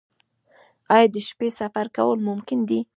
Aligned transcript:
آیا 0.95 1.07
د 1.13 1.17
شپې 1.27 1.47
سفر 1.59 1.85
کول 1.95 2.19
ممکن 2.29 2.59
دي؟ 2.69 2.79